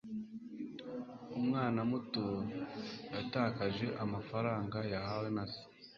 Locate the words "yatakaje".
3.15-3.87